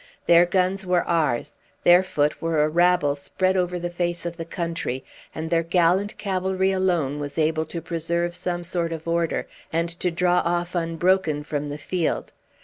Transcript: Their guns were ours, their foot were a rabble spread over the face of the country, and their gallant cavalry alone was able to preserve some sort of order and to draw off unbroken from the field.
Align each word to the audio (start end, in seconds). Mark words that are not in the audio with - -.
Their 0.25 0.47
guns 0.47 0.83
were 0.83 1.03
ours, 1.03 1.59
their 1.83 2.01
foot 2.01 2.41
were 2.41 2.63
a 2.63 2.67
rabble 2.69 3.15
spread 3.15 3.55
over 3.55 3.77
the 3.77 3.91
face 3.91 4.25
of 4.25 4.35
the 4.35 4.45
country, 4.45 5.05
and 5.35 5.47
their 5.51 5.61
gallant 5.61 6.17
cavalry 6.17 6.71
alone 6.71 7.19
was 7.19 7.37
able 7.37 7.67
to 7.67 7.83
preserve 7.83 8.33
some 8.33 8.63
sort 8.63 8.91
of 8.93 9.07
order 9.07 9.45
and 9.71 9.89
to 9.99 10.09
draw 10.09 10.39
off 10.43 10.73
unbroken 10.73 11.43
from 11.43 11.69
the 11.69 11.77
field. 11.77 12.33